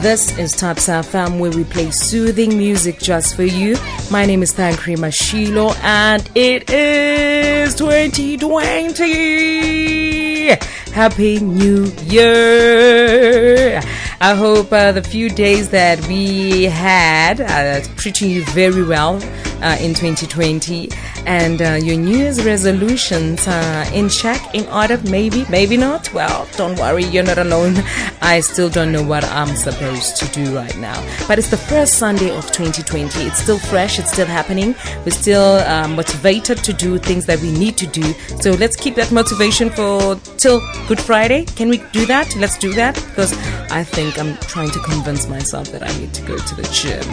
This 0.00 0.38
is 0.38 0.54
Thaps 0.54 0.88
FM 0.88 1.40
where 1.40 1.50
we 1.50 1.64
play 1.64 1.90
soothing 1.90 2.58
music 2.58 2.98
just 2.98 3.34
for 3.34 3.44
you. 3.44 3.78
My 4.10 4.26
name 4.26 4.42
is 4.42 4.52
Thankry 4.52 4.96
Mashilo 4.96 5.74
and 5.82 6.30
it 6.34 6.68
is 6.68 7.74
2020. 7.74 10.48
Happy 10.92 11.40
New 11.40 11.86
Year. 12.04 13.80
I 14.20 14.34
hope 14.34 14.72
uh, 14.72 14.90
the 14.90 15.02
few 15.02 15.28
days 15.28 15.68
that 15.68 16.04
we 16.08 16.64
had 16.64 17.40
are 17.40 17.80
treating 17.94 18.30
you 18.30 18.44
very 18.46 18.82
well 18.82 19.22
uh, 19.62 19.76
in 19.80 19.94
2020 19.94 20.88
and 21.26 21.60
uh, 21.62 21.78
your 21.82 21.96
New 21.96 22.16
Year's 22.16 22.44
resolutions 22.44 23.46
are 23.46 23.94
in 23.94 24.08
check, 24.08 24.54
in 24.54 24.66
order, 24.68 24.98
maybe, 25.10 25.44
maybe 25.48 25.76
not. 25.76 26.12
Well, 26.12 26.48
don't 26.56 26.78
worry, 26.78 27.04
you're 27.04 27.24
not 27.24 27.38
alone. 27.38 27.76
I 28.22 28.40
still 28.40 28.68
don't 28.68 28.92
know 28.92 29.02
what 29.02 29.24
I'm 29.24 29.54
supposed 29.56 30.16
to 30.18 30.26
do 30.28 30.54
right 30.54 30.76
now. 30.78 30.98
But 31.26 31.38
it's 31.38 31.50
the 31.50 31.56
first 31.56 31.94
Sunday 31.94 32.30
of 32.36 32.50
2020. 32.52 33.20
It's 33.22 33.38
still 33.38 33.58
fresh, 33.58 33.98
it's 33.98 34.12
still 34.12 34.26
happening. 34.26 34.74
We're 35.04 35.12
still 35.12 35.58
uh, 35.58 35.88
motivated 35.88 36.58
to 36.58 36.72
do 36.72 36.98
things 36.98 37.26
that 37.26 37.40
we 37.40 37.50
need 37.52 37.76
to 37.78 37.86
do. 37.86 38.12
So 38.40 38.52
let's 38.52 38.76
keep 38.76 38.94
that 38.96 39.12
motivation 39.12 39.70
for 39.70 40.16
till 40.36 40.60
Good 40.88 41.00
Friday. 41.00 41.44
Can 41.44 41.68
we 41.68 41.78
do 41.92 42.06
that? 42.06 42.34
Let's 42.36 42.58
do 42.58 42.72
that 42.74 42.94
because 42.94 43.32
I 43.70 43.84
think 43.84 44.18
I'm 44.18 44.36
trying 44.38 44.70
to 44.70 44.80
convince 44.80 45.28
myself 45.28 45.68
that 45.72 45.82
I 45.82 45.98
need 45.98 46.14
to 46.14 46.22
go 46.22 46.36
to 46.36 46.54
the 46.54 46.62
gym. 46.72 47.04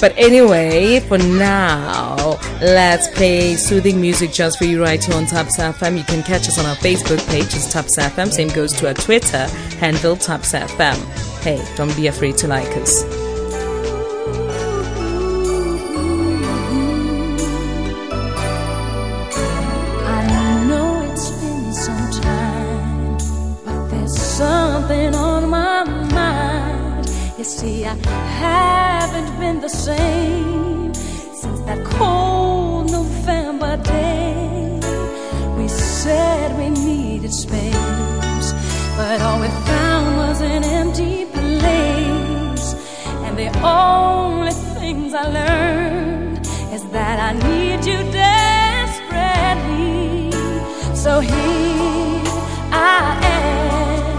But 0.00 0.14
anyway, 0.16 1.00
for 1.00 1.18
now, 1.18 2.38
let's 2.60 3.08
play 3.08 3.45
soothing 3.54 4.00
music 4.00 4.32
just 4.32 4.58
for 4.58 4.64
you 4.64 4.82
right 4.82 5.02
here 5.02 5.14
on 5.14 5.26
Thaps 5.26 5.58
FM. 5.58 5.96
You 5.96 6.04
can 6.04 6.22
catch 6.22 6.48
us 6.48 6.58
on 6.58 6.66
our 6.66 6.74
Facebook 6.76 7.24
page, 7.28 7.54
it's 7.54 7.72
Thaps 7.72 7.96
FM. 7.96 8.32
Same 8.32 8.48
goes 8.48 8.72
to 8.72 8.88
our 8.88 8.94
Twitter 8.94 9.46
handle, 9.78 10.16
Thaps 10.16 10.52
FM. 10.52 10.96
Hey, 11.42 11.62
don't 11.76 11.94
be 11.94 12.08
afraid 12.08 12.36
to 12.38 12.48
like 12.48 12.76
us. 12.76 13.04
See, 27.46 27.84
I 27.86 27.94
haven't 27.94 29.38
been 29.38 29.60
the 29.60 29.68
same 29.68 30.92
since 30.92 31.60
that 31.60 31.84
cold 31.84 32.65
November 32.86 33.76
day. 33.78 34.80
We 35.56 35.68
said 35.68 36.56
we 36.58 36.68
needed 36.70 37.32
space, 37.32 38.52
but 38.96 39.20
all 39.20 39.40
we 39.40 39.48
found 39.48 40.16
was 40.16 40.40
an 40.40 40.64
empty 40.64 41.24
place. 41.26 42.74
And 43.24 43.36
the 43.36 43.50
only 43.64 44.52
things 44.78 45.14
I 45.14 45.24
learned 45.40 46.46
is 46.72 46.84
that 46.90 47.18
I 47.28 47.32
need 47.48 47.84
you 47.84 47.98
desperately. 48.12 49.02
So 50.94 51.20
here 51.20 52.22
I 52.72 53.18
am, 53.22 54.18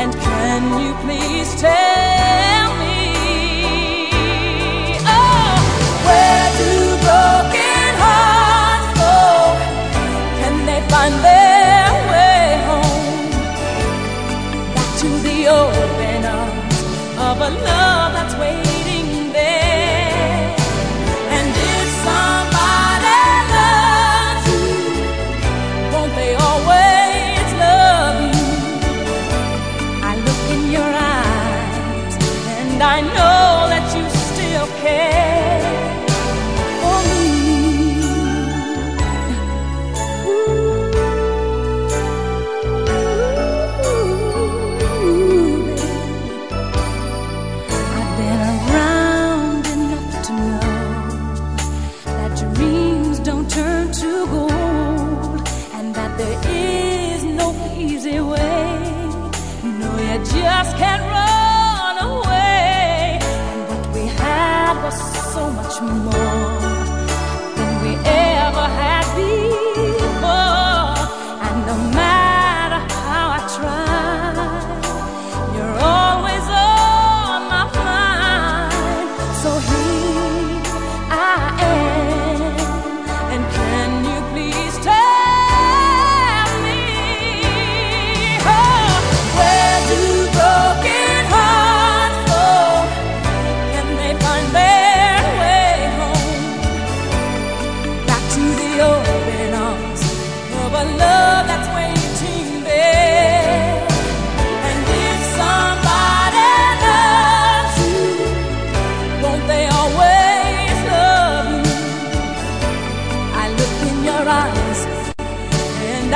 and 0.00 0.12
can 0.14 0.62
you 0.82 0.94
please 1.04 1.54
tell 1.60 1.93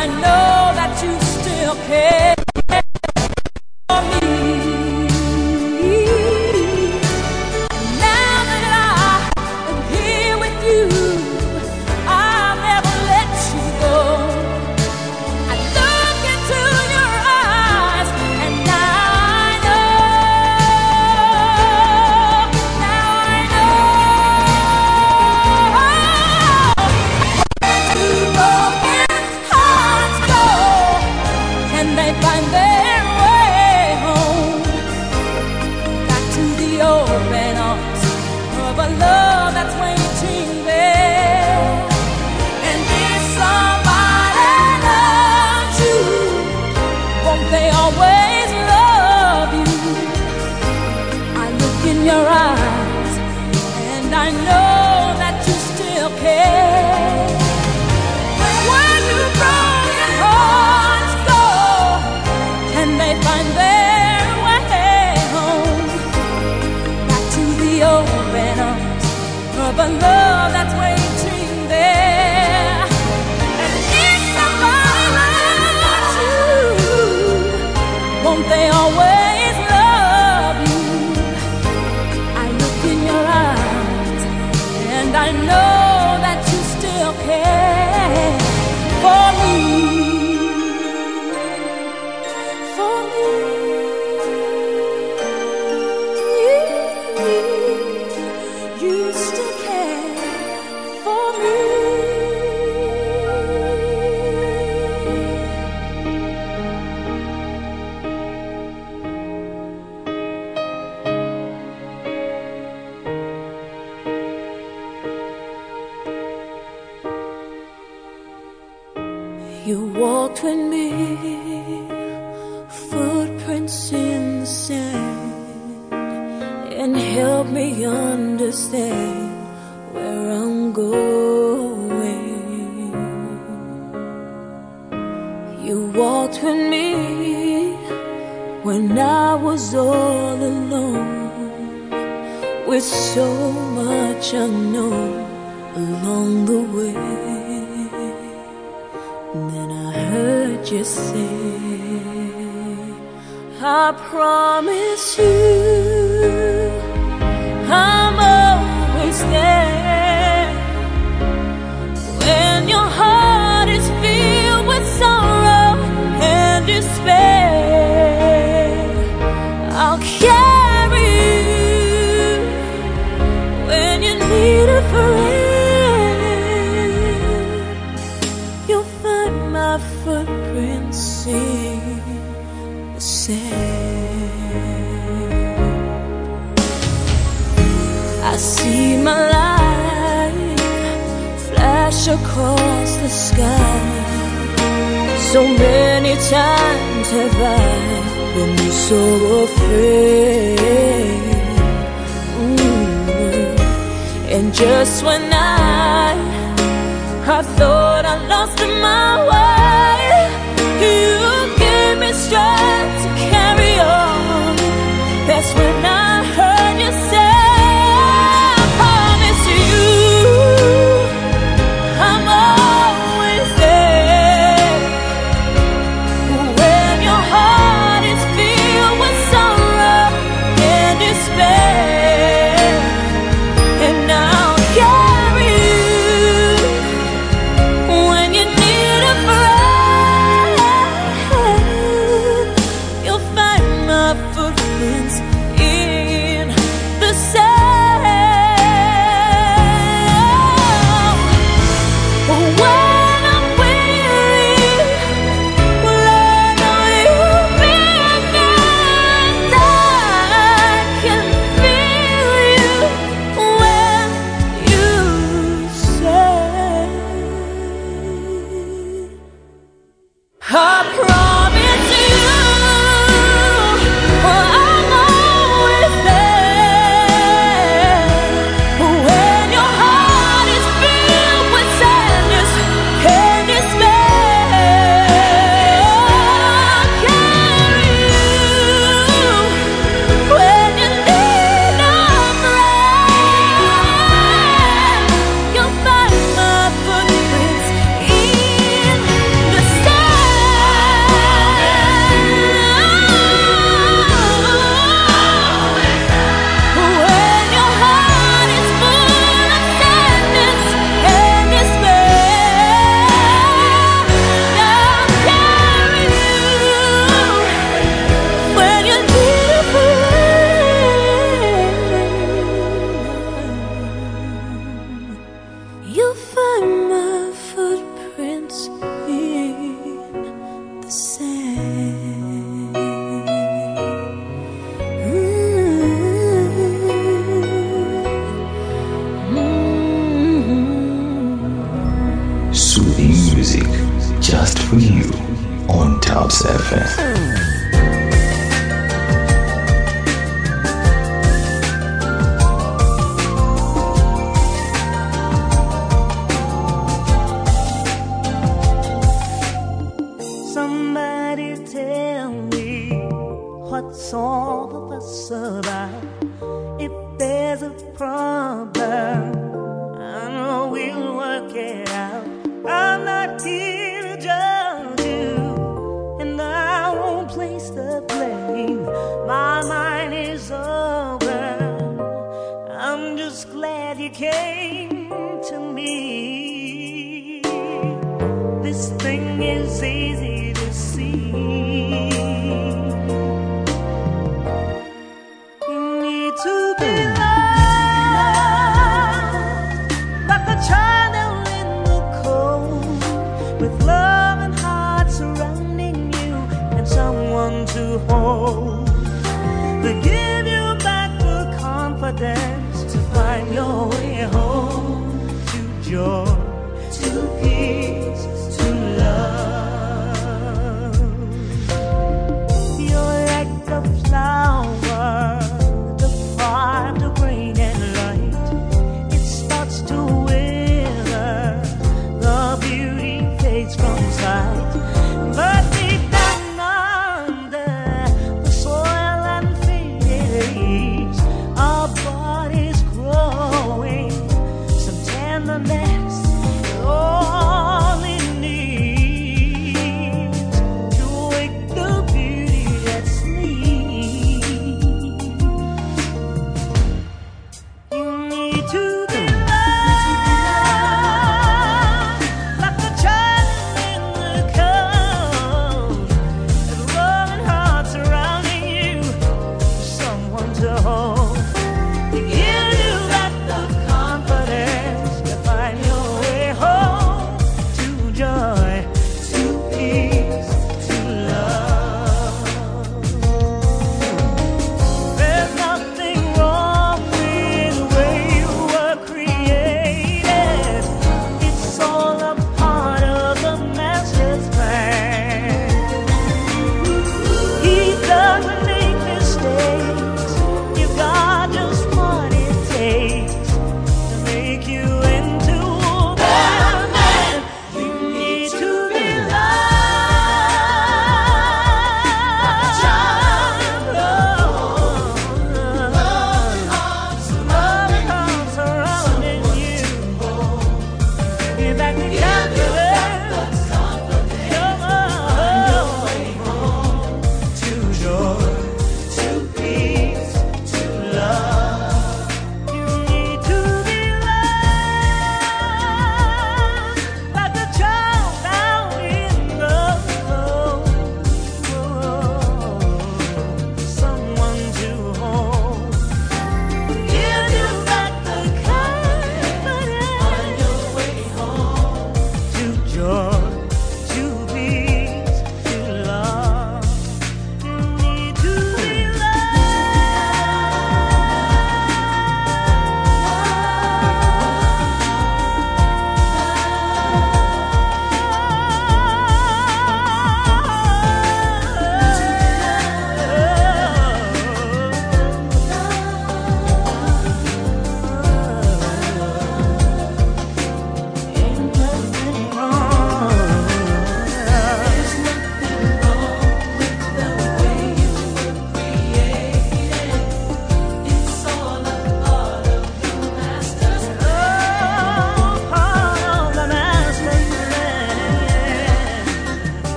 I 0.00 0.06
know 0.06 0.39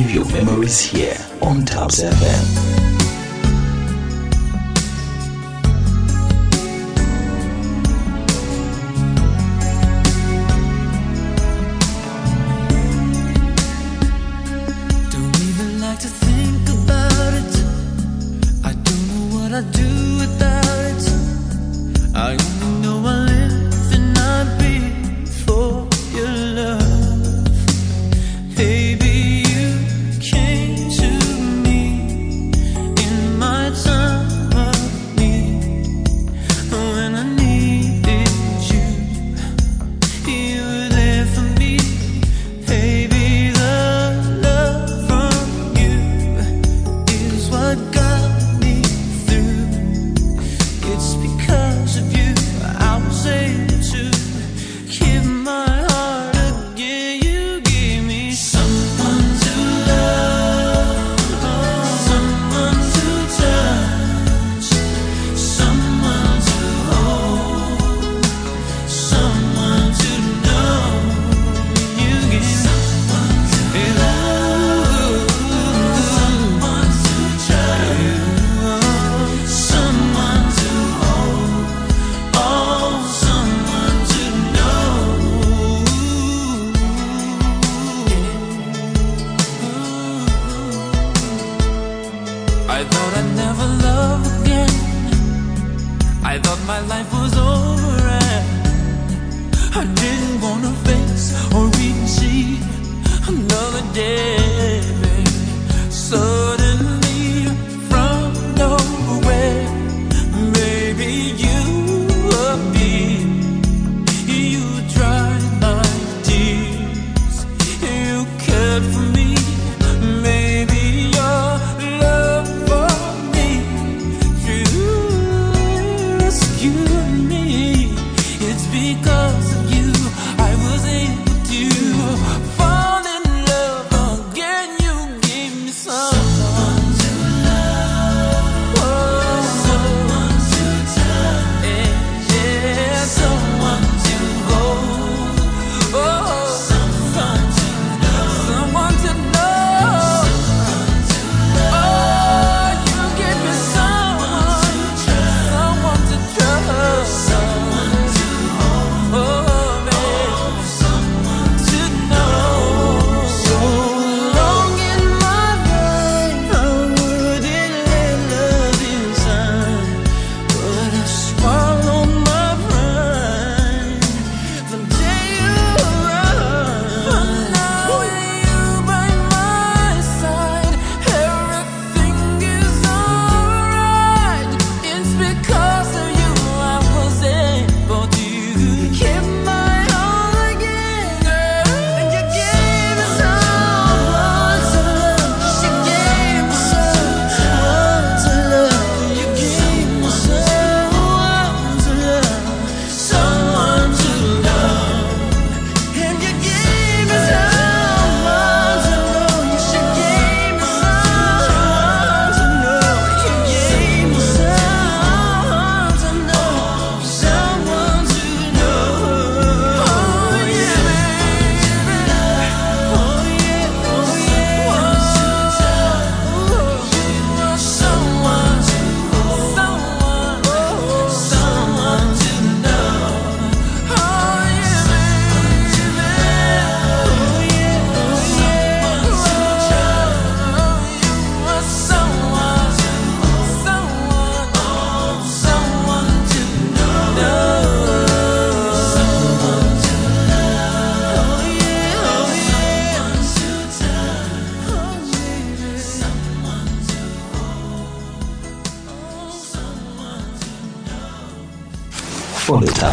Relive 0.00 0.14
your 0.14 0.32
memories 0.32 0.80
here 0.80 1.18
on 1.42 1.66
Thaps 1.66 2.02
FM. 2.02 2.79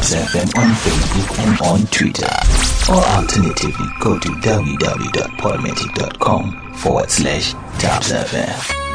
Hits 0.07 0.33
FM 0.33 0.47
on 0.57 0.71
Facebook 0.71 1.29
and 1.39 1.59
on 1.67 1.83
Twitter. 1.87 2.31
Or 2.89 3.03
alternatively, 3.17 3.87
go 3.99 4.17
to 4.17 4.29
www.polymatic.com 4.29 6.73
forward 6.75 7.11
slash 7.11 7.51
Thaps 7.79 8.13
FM. 8.13 8.86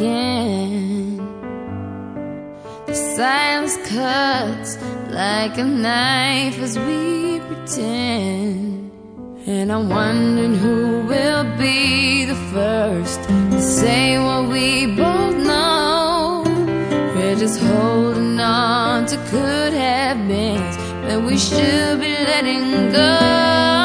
again. 0.00 1.16
The 2.86 2.94
silence 2.94 3.76
cuts 3.88 4.78
like 5.10 5.58
a 5.58 5.64
knife 5.64 6.58
as 6.58 6.78
we 6.78 7.40
pretend. 7.40 8.90
And 9.46 9.70
I'm 9.72 9.88
wondering 9.88 10.54
who 10.54 11.02
will 11.06 11.44
be 11.58 12.24
the 12.24 12.40
first 12.52 13.22
to 13.24 13.60
say 13.60 14.18
what 14.18 14.48
we 14.48 14.86
both 14.86 15.36
know. 15.36 16.44
We're 17.14 17.36
just 17.36 17.60
holding 17.60 18.40
on 18.40 19.06
to 19.06 19.16
could 19.28 19.72
have 19.72 20.18
been, 20.28 20.62
but 21.02 21.24
we 21.24 21.36
should 21.36 22.00
be 22.00 22.12
letting 22.30 22.92
go. 22.92 23.79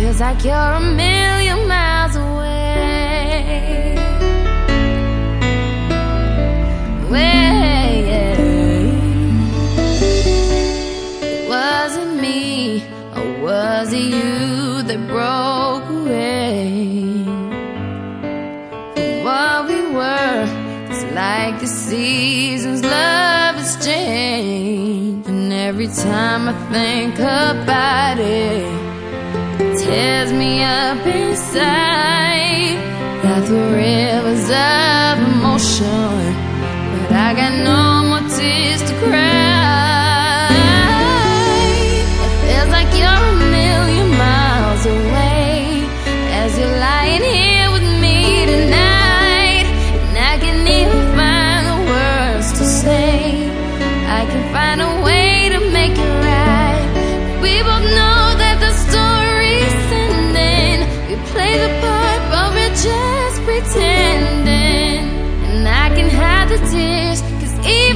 Feels 0.00 0.18
like 0.18 0.42
you're 0.46 0.54
a 0.54 0.80
million 0.80 1.68
miles 1.68 2.16
away. 2.16 3.94
Way. 7.10 8.06
It 11.20 11.48
wasn't 11.50 12.18
me, 12.18 12.82
or 13.14 13.42
was 13.42 13.92
it 13.92 13.98
you 13.98 14.82
that 14.88 15.06
broke 15.06 15.86
away? 15.90 17.22
From 18.94 19.24
what 19.24 19.68
we 19.68 19.80
were, 19.94 20.46
it's 20.88 21.04
like 21.12 21.60
the 21.60 21.66
seasons, 21.66 22.82
love 22.82 23.56
has 23.56 23.76
changed. 23.84 25.28
And 25.28 25.52
every 25.52 25.88
time 25.88 26.48
I 26.48 26.54
think 26.72 27.18
about 27.18 28.18
it 28.18 28.79
tears 29.90 30.32
me 30.32 30.62
up 30.62 31.04
inside. 31.04 32.78
Like 33.24 33.44
the 33.48 33.62
rivers 33.80 34.48
of 34.68 35.14
emotion 35.32 36.22
But 36.92 37.12
I 37.26 37.34
got 37.40 37.54
no 37.70 37.82
more 38.08 38.26
tears 38.36 38.82
to 38.88 38.94
cry. 39.02 39.39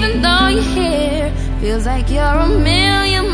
even 0.04 0.20
though 0.20 0.48
you're 0.48 0.62
here, 0.62 1.32
feels 1.60 1.86
like 1.86 2.10
you're 2.10 2.22
a 2.22 2.46
million 2.46 3.24
miles 3.24 3.33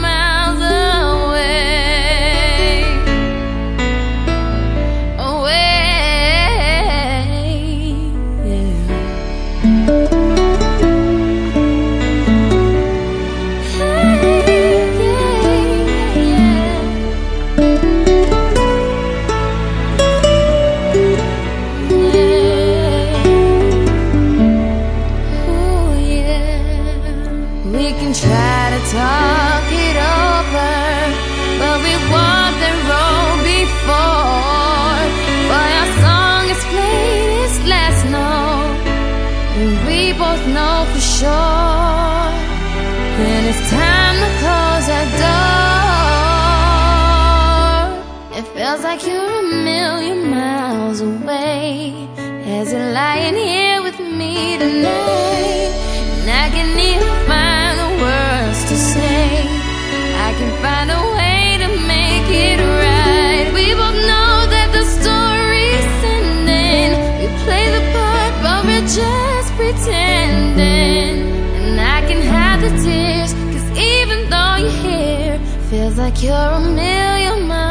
Feels 75.90 75.98
like 75.98 76.22
you're 76.22 76.32
a 76.32 76.60
million 76.60 77.48
miles 77.48 77.69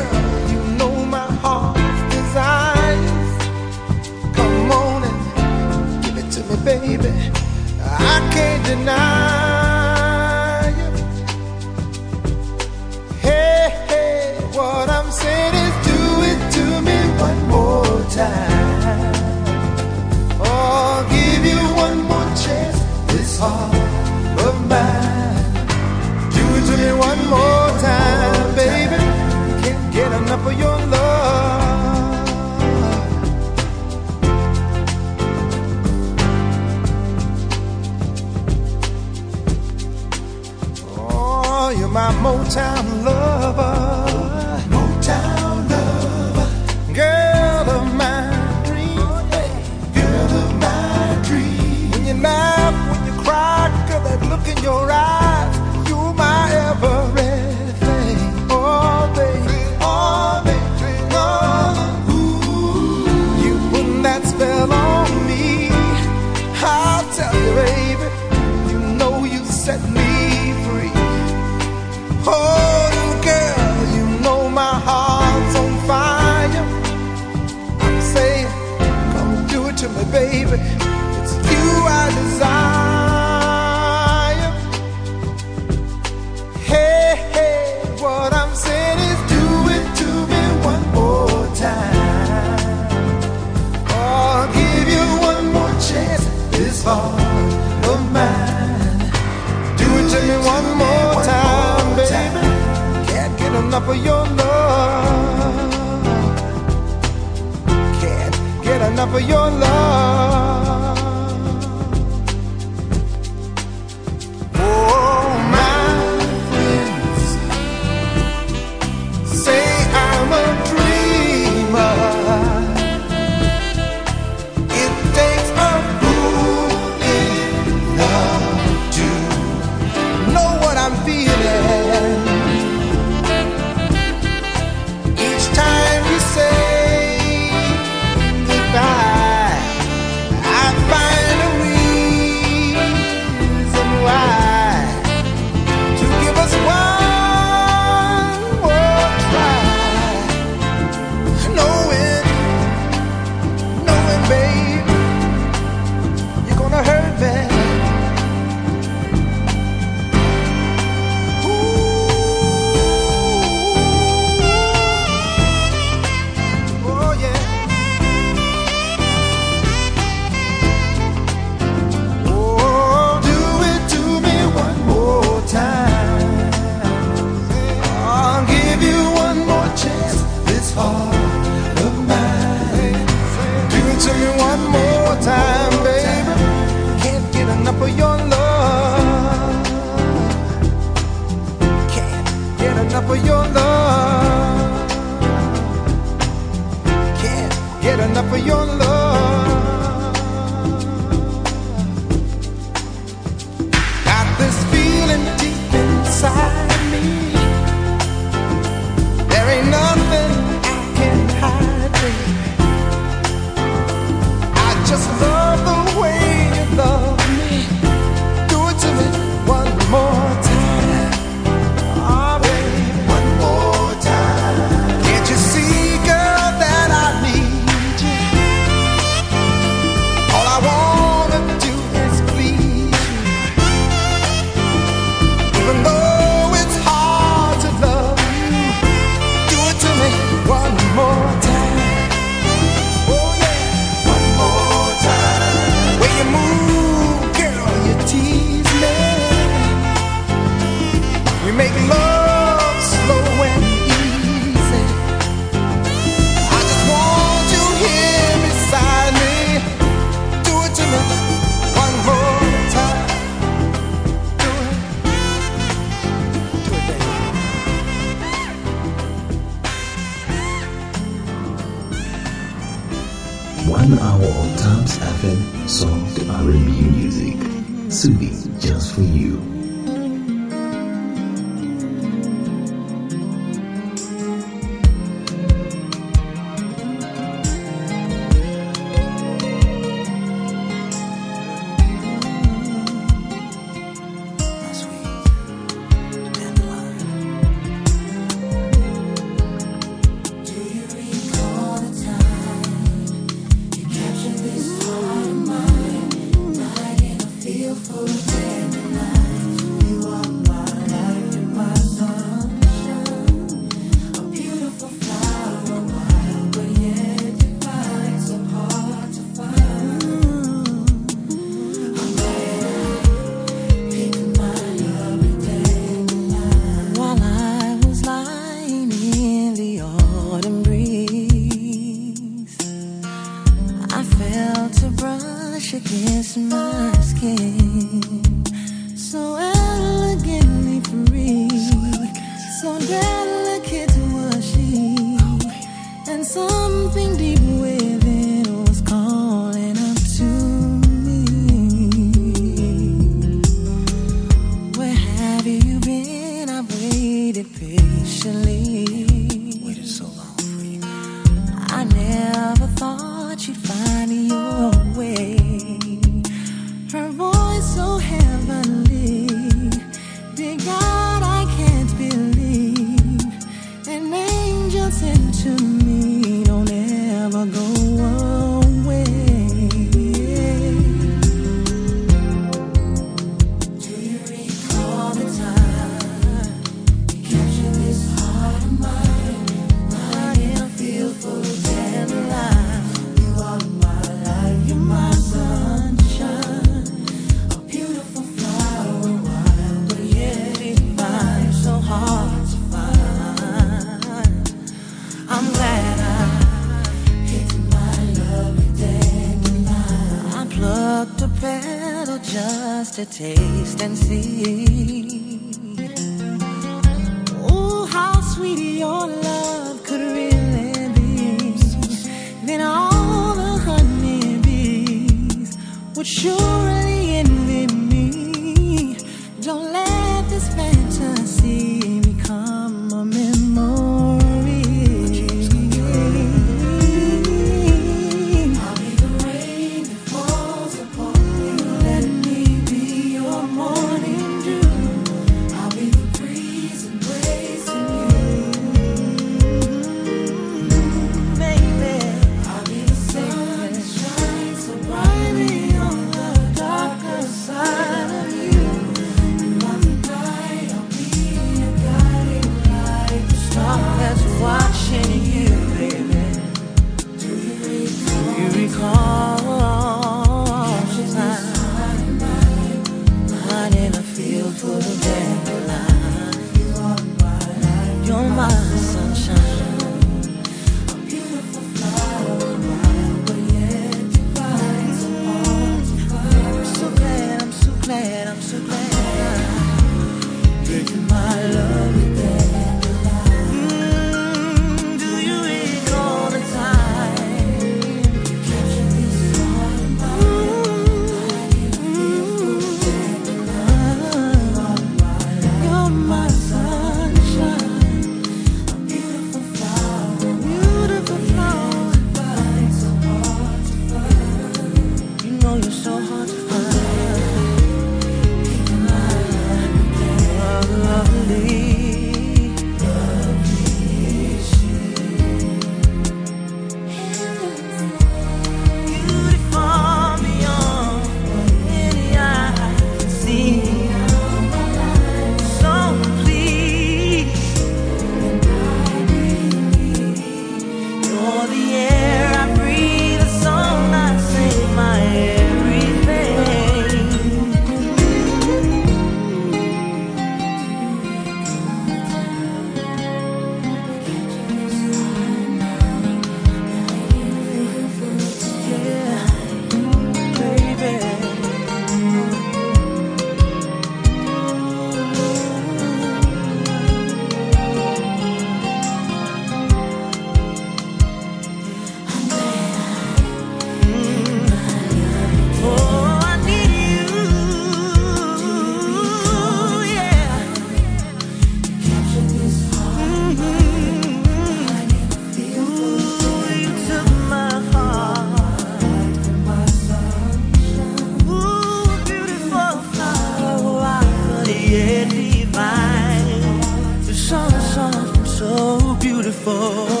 beautiful. 599.51 600.00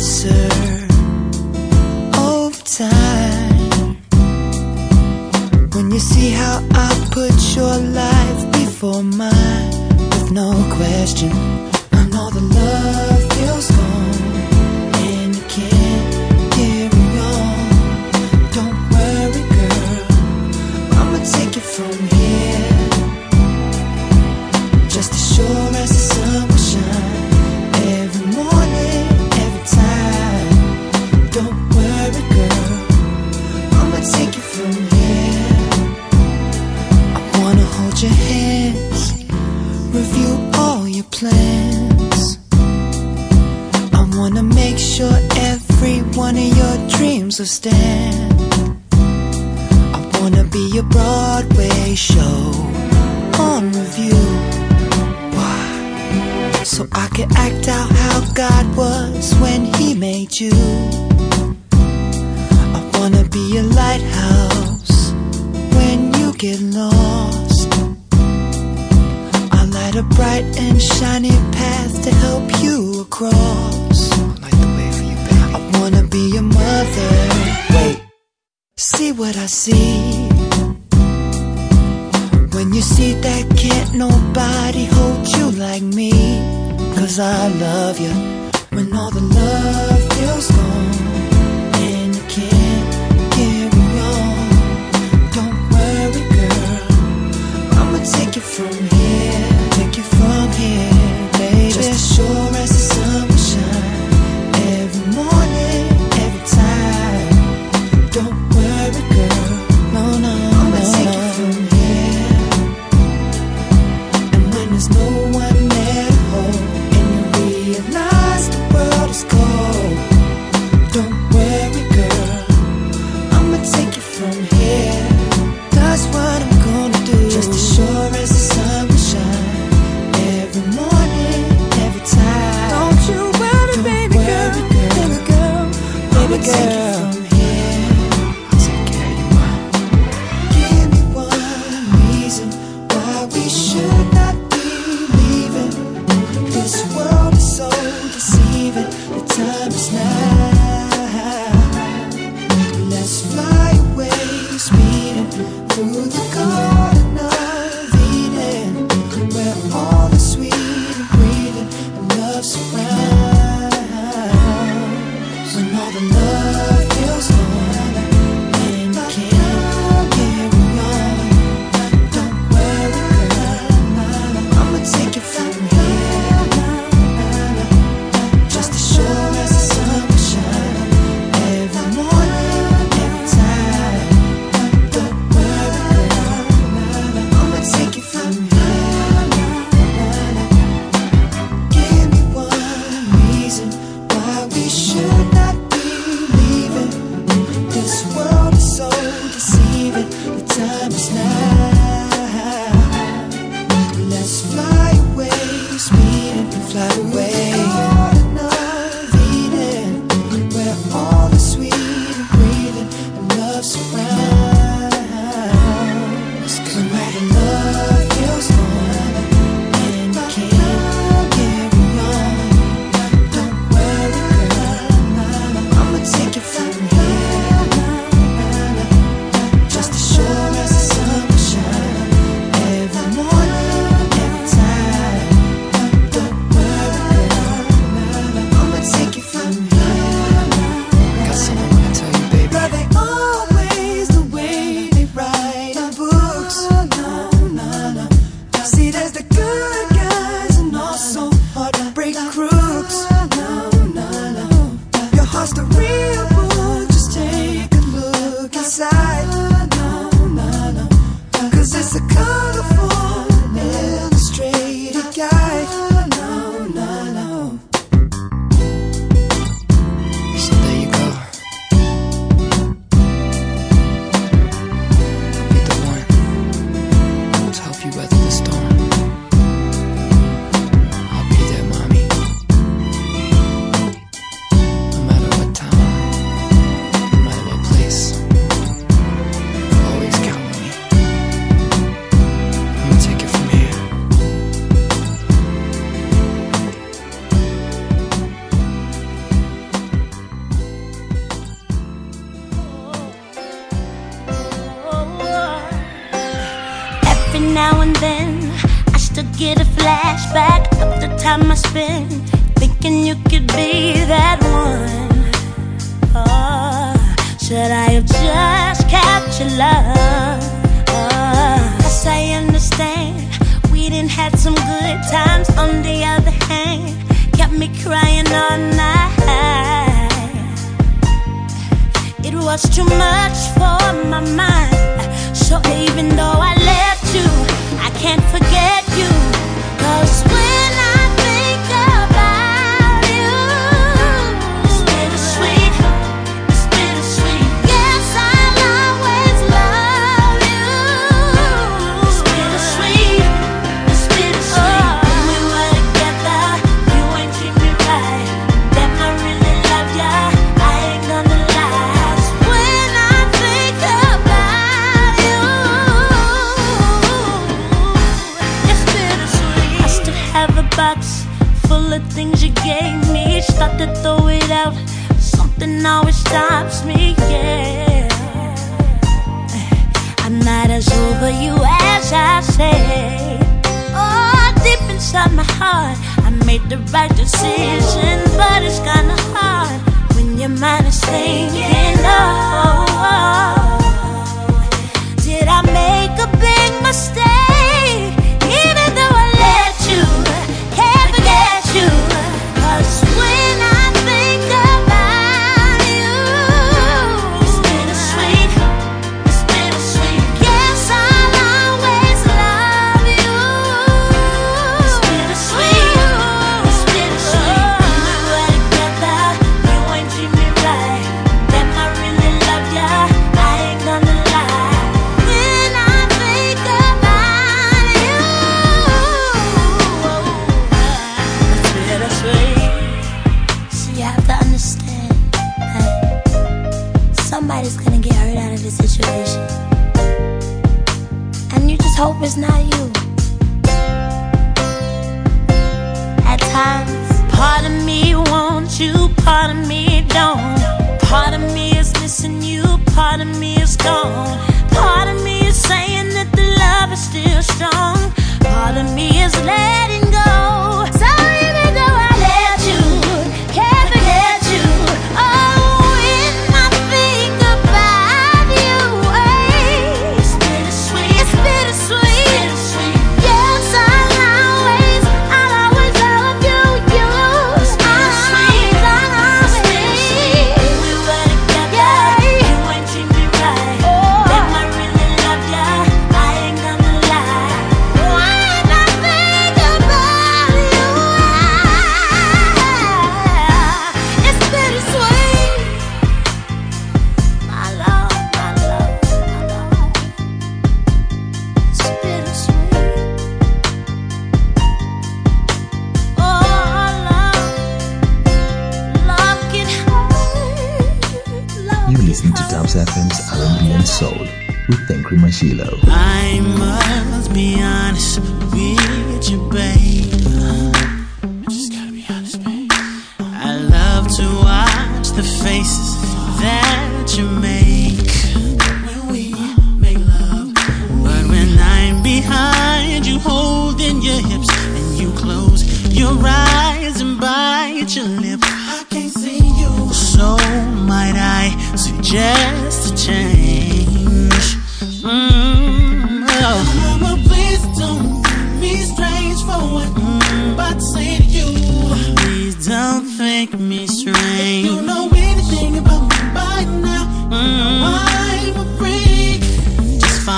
answer 0.00 0.48
over 2.18 2.62
time. 2.64 3.96
When 5.74 5.90
you 5.90 5.98
see 5.98 6.30
how 6.30 6.66
I 6.72 6.88
put 7.10 7.36
your 7.54 7.76
life 7.76 8.52
before 8.52 9.02
mine 9.02 9.70
with 10.12 10.30
no 10.32 10.52
question, 10.76 11.30
I 11.92 12.08
know 12.08 12.30
the 12.30 12.40
love. 12.40 13.09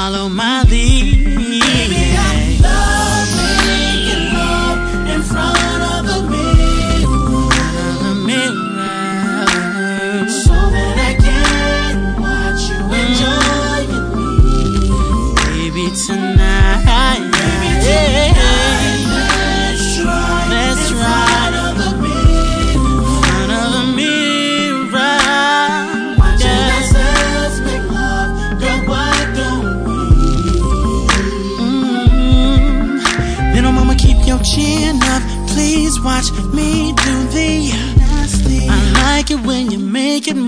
Follow 0.03 0.28
my 0.28 0.64
lead. 0.64 1.11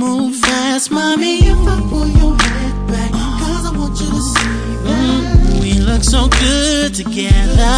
Move 0.05 0.37
fast, 0.37 0.91
mommy. 0.91 1.39
If 1.39 1.59
I 1.75 1.81
pull 1.91 2.09
your 2.21 2.35
head 2.37 2.77
back, 2.89 3.11
cause 3.41 3.65
I 3.71 3.73
want 3.79 3.95
you 4.01 4.11
to 4.17 4.23
see 4.35 4.71
that. 4.87 5.61
we 5.63 5.73
look 5.81 6.03
so 6.03 6.29
good 6.29 6.95
together. 6.95 7.75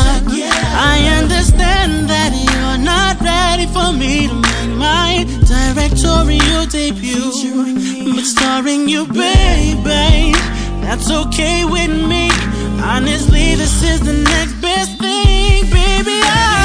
I 0.95 0.97
understand 1.21 2.09
that 2.13 2.33
you're 2.47 2.81
not 2.95 3.15
ready 3.21 3.67
for 3.77 3.89
me 3.93 4.29
to 4.29 4.35
make 4.35 4.73
my 4.89 5.11
directorial 5.55 6.67
debut. 6.67 7.31
But 8.15 8.25
starring 8.25 8.89
you, 8.89 9.07
baby, 9.07 10.33
that's 10.83 11.11
okay 11.11 11.65
with 11.65 11.93
me. 12.13 12.31
Honestly, 12.83 13.55
this 13.55 13.83
is 13.83 14.01
the 14.01 14.17
next 14.33 14.55
best 14.61 14.93
thing, 14.99 15.65
baby. 15.71 16.19
I 16.23 16.56